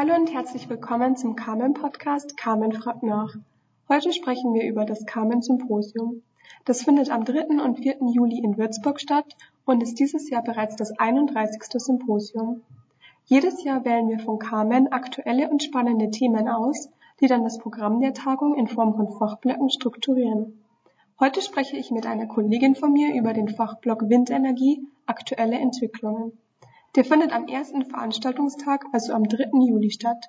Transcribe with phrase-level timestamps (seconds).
[0.00, 3.34] Hallo und herzlich willkommen zum Carmen Podcast Carmen fragt nach.
[3.86, 6.22] Heute sprechen wir über das Carmen Symposium.
[6.64, 7.62] Das findet am 3.
[7.62, 7.98] und 4.
[8.10, 9.36] Juli in Würzburg statt
[9.66, 11.60] und ist dieses Jahr bereits das 31.
[11.74, 12.62] Symposium.
[13.26, 16.88] Jedes Jahr wählen wir von Carmen aktuelle und spannende Themen aus,
[17.20, 20.64] die dann das Programm der Tagung in Form von Fachblöcken strukturieren.
[21.20, 26.38] Heute spreche ich mit einer Kollegin von mir über den Fachblock Windenergie, aktuelle Entwicklungen.
[26.96, 29.50] Der findet am ersten Veranstaltungstag, also am 3.
[29.64, 30.26] Juli statt.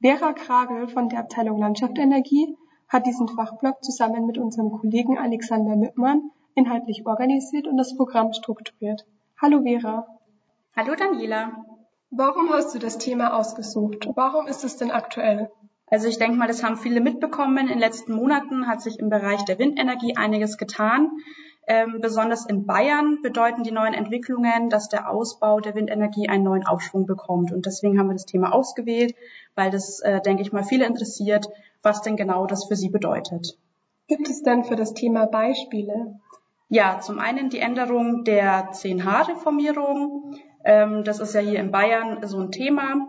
[0.00, 2.56] Vera Kragel von der Abteilung Landschaft Energie
[2.88, 9.06] hat diesen Fachblock zusammen mit unserem Kollegen Alexander Mittmann inhaltlich organisiert und das Programm strukturiert.
[9.40, 10.08] Hallo Vera.
[10.74, 11.64] Hallo Daniela.
[12.10, 14.08] Warum hast du das Thema ausgesucht?
[14.16, 15.52] Warum ist es denn aktuell?
[15.86, 17.58] Also ich denke mal, das haben viele mitbekommen.
[17.58, 21.12] In den letzten Monaten hat sich im Bereich der Windenergie einiges getan.
[21.68, 26.64] Ähm, besonders in Bayern bedeuten die neuen Entwicklungen, dass der Ausbau der Windenergie einen neuen
[26.64, 27.52] Aufschwung bekommt.
[27.52, 29.16] Und deswegen haben wir das Thema ausgewählt,
[29.56, 31.48] weil das, äh, denke ich mal, viele interessiert,
[31.82, 33.58] was denn genau das für sie bedeutet.
[34.06, 36.20] Gibt es denn für das Thema Beispiele?
[36.68, 40.36] Ja, zum einen die Änderung der 10H-Reformierung.
[40.64, 43.08] Ähm, das ist ja hier in Bayern so ein Thema.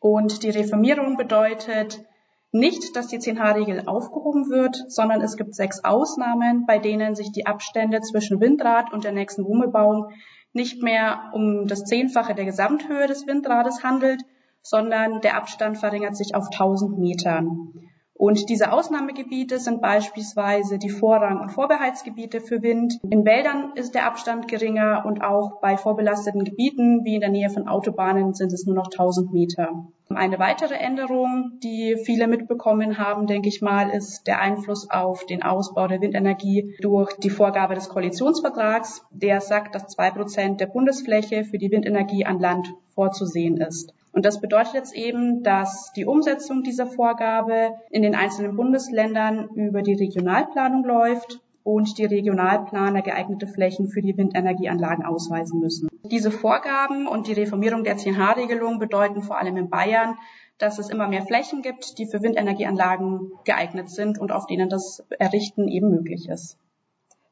[0.00, 2.04] Und die Reformierung bedeutet,
[2.52, 7.46] nicht, dass die 10H-Regel aufgehoben wird, sondern es gibt sechs Ausnahmen, bei denen sich die
[7.46, 10.10] Abstände zwischen Windrad und der nächsten Wurmelbauung
[10.52, 14.22] nicht mehr um das Zehnfache der Gesamthöhe des Windrades handelt,
[14.62, 17.72] sondern der Abstand verringert sich auf 1000 Metern.
[18.18, 22.98] Und diese Ausnahmegebiete sind beispielsweise die Vorrang- und Vorbehaltsgebiete für Wind.
[23.02, 27.50] In Wäldern ist der Abstand geringer und auch bei vorbelasteten Gebieten wie in der Nähe
[27.50, 29.88] von Autobahnen sind es nur noch 1000 Meter.
[30.16, 35.42] Eine weitere Änderung, die viele mitbekommen haben, denke ich mal, ist der Einfluss auf den
[35.42, 41.44] Ausbau der Windenergie durch die Vorgabe des Koalitionsvertrags, der sagt, dass zwei Prozent der Bundesfläche
[41.44, 43.92] für die Windenergie an Land vorzusehen ist.
[44.12, 49.82] Und das bedeutet jetzt eben, dass die Umsetzung dieser Vorgabe in den einzelnen Bundesländern über
[49.82, 55.88] die Regionalplanung läuft und die Regionalplaner geeignete Flächen für die Windenergieanlagen ausweisen müssen.
[56.04, 60.16] Diese Vorgaben und die Reformierung der 10H-Regelung bedeuten vor allem in Bayern,
[60.58, 65.04] dass es immer mehr Flächen gibt, die für Windenergieanlagen geeignet sind und auf denen das
[65.18, 66.56] Errichten eben möglich ist.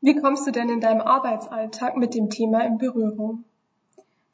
[0.01, 3.45] Wie kommst du denn in deinem Arbeitsalltag mit dem Thema in Berührung?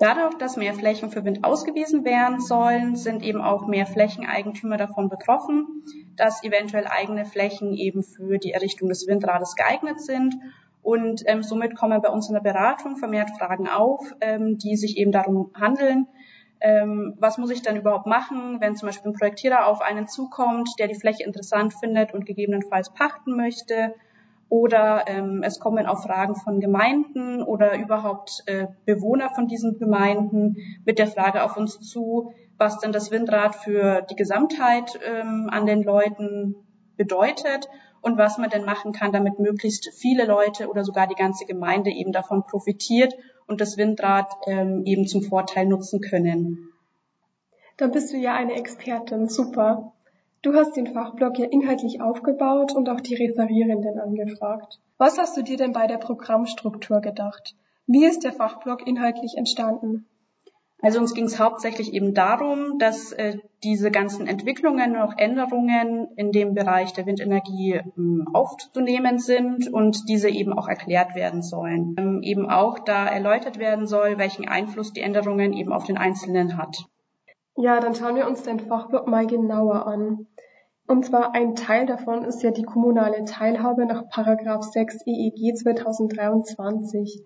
[0.00, 5.10] Dadurch, dass mehr Flächen für Wind ausgewiesen werden sollen, sind eben auch mehr Flächeneigentümer davon
[5.10, 5.84] betroffen,
[6.16, 10.34] dass eventuell eigene Flächen eben für die Errichtung des Windrades geeignet sind.
[10.80, 14.96] Und ähm, somit kommen bei uns in der Beratung vermehrt Fragen auf, ähm, die sich
[14.96, 16.06] eben darum handeln,
[16.62, 20.70] ähm, was muss ich dann überhaupt machen, wenn zum Beispiel ein Projektierer auf einen zukommt,
[20.78, 23.94] der die Fläche interessant findet und gegebenenfalls pachten möchte
[24.50, 30.56] oder ähm, es kommen auch Fragen von Gemeinden oder überhaupt äh, Bewohner von diesen Gemeinden
[30.84, 35.66] mit der Frage auf uns zu, was denn das Windrad für die Gesamtheit ähm, an
[35.66, 36.56] den Leuten
[36.96, 37.68] bedeutet
[38.02, 41.90] und was man denn machen kann, damit möglichst viele Leute oder sogar die ganze Gemeinde
[41.90, 43.14] eben davon profitiert
[43.46, 46.70] und das Windrad ähm, eben zum Vorteil nutzen können.
[47.76, 49.92] Da bist du ja eine Expertin, super.
[50.42, 54.80] Du hast den Fachblock ja inhaltlich aufgebaut und auch die Referierenden angefragt.
[54.96, 57.54] Was hast du dir denn bei der Programmstruktur gedacht?
[57.86, 60.06] Wie ist der Fachblock inhaltlich entstanden?
[60.80, 66.08] Also uns ging es hauptsächlich eben darum, dass äh, diese ganzen Entwicklungen und auch Änderungen
[66.16, 71.96] in dem Bereich der Windenergie ähm, aufzunehmen sind und diese eben auch erklärt werden sollen.
[71.98, 76.56] Ähm, eben auch da erläutert werden soll, welchen Einfluss die Änderungen eben auf den Einzelnen
[76.56, 76.86] hat.
[77.60, 80.26] Ja, dann schauen wir uns den Fachblock mal genauer an.
[80.86, 87.22] Und zwar ein Teil davon ist ja die kommunale Teilhabe nach Paragraph 6 EEG 2023.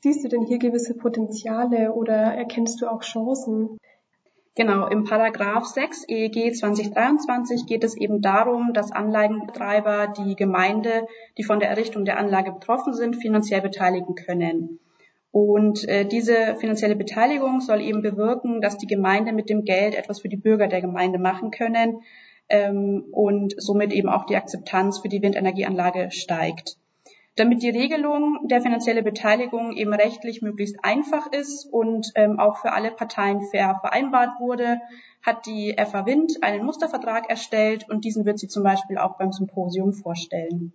[0.00, 3.78] Siehst du denn hier gewisse Potenziale oder erkennst du auch Chancen?
[4.56, 11.06] Genau, im Paragraph 6 EEG 2023 geht es eben darum, dass Anlagenbetreiber die Gemeinde,
[11.38, 14.80] die von der Errichtung der Anlage betroffen sind, finanziell beteiligen können.
[15.38, 20.22] Und äh, diese finanzielle Beteiligung soll eben bewirken, dass die Gemeinde mit dem Geld etwas
[20.22, 22.00] für die Bürger der Gemeinde machen können,
[22.48, 26.78] ähm, und somit eben auch die Akzeptanz für die Windenergieanlage steigt.
[27.34, 32.72] Damit die Regelung der finanziellen Beteiligung eben rechtlich möglichst einfach ist und ähm, auch für
[32.72, 34.80] alle Parteien fair vereinbart wurde,
[35.22, 39.32] hat die FA Wind einen Mustervertrag erstellt und diesen wird sie zum Beispiel auch beim
[39.32, 40.72] Symposium vorstellen.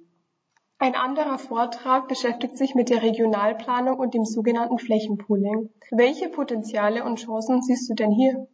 [0.83, 5.69] Ein anderer Vortrag beschäftigt sich mit der Regionalplanung und dem sogenannten Flächenpooling.
[5.91, 8.47] Welche Potenziale und Chancen siehst du denn hier?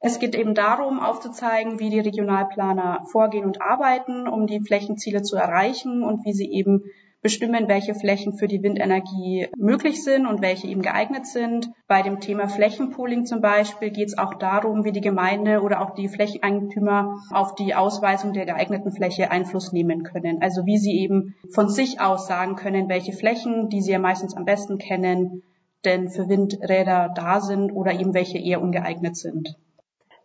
[0.00, 5.36] Es geht eben darum, aufzuzeigen, wie die Regionalplaner vorgehen und arbeiten, um die Flächenziele zu
[5.36, 6.82] erreichen und wie sie eben
[7.20, 11.70] bestimmen, welche Flächen für die Windenergie möglich sind und welche eben geeignet sind.
[11.86, 15.94] Bei dem Thema Flächenpooling zum Beispiel geht es auch darum, wie die Gemeinde oder auch
[15.94, 20.42] die Flächeneigentümer auf die Ausweisung der geeigneten Fläche Einfluss nehmen können.
[20.42, 24.36] Also wie sie eben von sich aus sagen können, welche Flächen, die sie ja meistens
[24.36, 25.42] am besten kennen,
[25.84, 29.56] denn für Windräder da sind oder eben welche eher ungeeignet sind.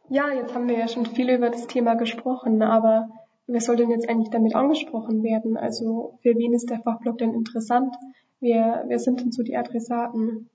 [0.09, 3.09] Ja, jetzt haben wir ja schon viel über das Thema gesprochen, aber
[3.47, 5.57] wer soll denn jetzt eigentlich damit angesprochen werden?
[5.57, 7.95] Also für wen ist der Fachblock denn interessant?
[8.39, 10.49] Wer, wer sind denn so die Adressaten?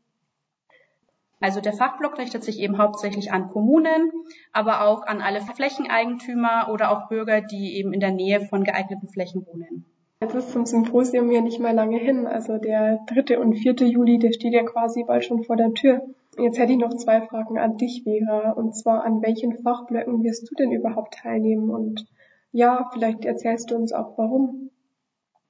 [1.40, 4.10] Also der Fachblock richtet sich eben hauptsächlich an Kommunen,
[4.52, 9.08] aber auch an alle Flächeneigentümer oder auch Bürger, die eben in der Nähe von geeigneten
[9.08, 9.84] Flächen wohnen.
[10.20, 12.26] Jetzt ist zum Symposium ja nicht mehr lange hin.
[12.26, 13.38] Also der 3.
[13.38, 13.74] und 4.
[13.86, 16.02] Juli, der steht ja quasi bald schon vor der Tür.
[16.36, 18.50] Jetzt hätte ich noch zwei Fragen an dich, Vera.
[18.50, 21.70] Und zwar, an welchen Fachblöcken wirst du denn überhaupt teilnehmen?
[21.70, 22.04] Und
[22.52, 24.70] ja, vielleicht erzählst du uns auch warum.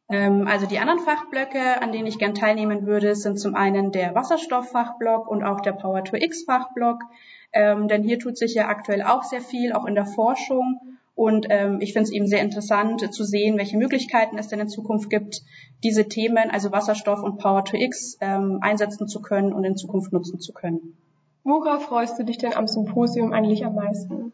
[0.09, 4.15] Ähm, also die anderen Fachblöcke, an denen ich gern teilnehmen würde, sind zum einen der
[4.15, 7.03] Wasserstofffachblock und auch der Power to X Fachblock.
[7.53, 10.81] Ähm, denn hier tut sich ja aktuell auch sehr viel, auch in der Forschung.
[11.15, 14.69] Und ähm, ich finde es eben sehr interessant zu sehen, welche Möglichkeiten es denn in
[14.69, 15.43] Zukunft gibt,
[15.83, 20.13] diese Themen, also Wasserstoff und Power to X, ähm, einsetzen zu können und in Zukunft
[20.13, 20.97] nutzen zu können.
[21.43, 24.33] Worauf freust du dich denn am Symposium eigentlich am meisten?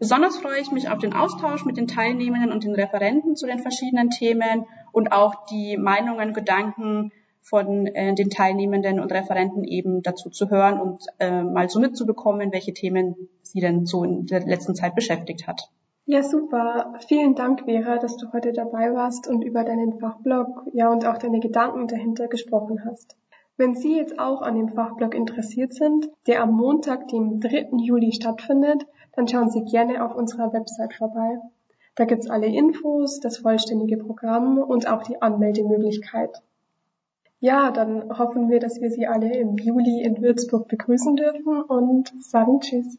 [0.00, 3.58] Besonders freue ich mich auf den Austausch mit den Teilnehmenden und den Referenten zu den
[3.58, 7.12] verschiedenen Themen und auch die Meinungen, Gedanken
[7.42, 12.50] von äh, den Teilnehmenden und Referenten eben dazu zu hören und äh, mal so mitzubekommen,
[12.50, 15.70] welche Themen sie denn so in der letzten Zeit beschäftigt hat.
[16.06, 16.94] Ja, super.
[17.06, 21.18] Vielen Dank, Vera, dass du heute dabei warst und über deinen Fachblog, ja, und auch
[21.18, 23.16] deine Gedanken dahinter gesprochen hast.
[23.60, 27.72] Wenn Sie jetzt auch an dem Fachblog interessiert sind, der am Montag, dem 3.
[27.76, 31.38] Juli stattfindet, dann schauen Sie gerne auf unserer Website vorbei.
[31.94, 36.40] Da gibt's alle Infos, das vollständige Programm und auch die Anmeldemöglichkeit.
[37.40, 42.14] Ja, dann hoffen wir, dass wir Sie alle im Juli in Würzburg begrüßen dürfen und
[42.24, 42.96] sagen Tschüss.